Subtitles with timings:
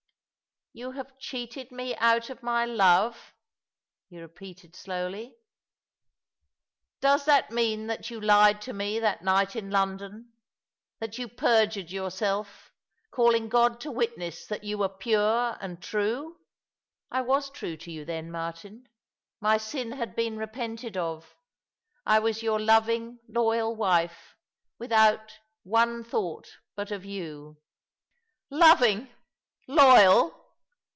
[0.81, 3.33] "You have cheated me out of my love,"
[4.09, 5.35] he repeated slowly."
[7.01, 10.31] Does that mean that you lied to me that night in London
[11.01, 12.71] "—that you perjured yourself,
[13.11, 16.39] calling God to witness that you were pure and true?"
[17.11, 18.87] "I was true to you then, Martin.
[19.41, 21.35] My sin had been repented of.
[22.05, 24.37] I was your loving, loyal wife,
[24.79, 25.33] without
[25.63, 27.57] one thought but of you.""
[28.49, 29.09] Loving,
[29.67, 30.37] loyal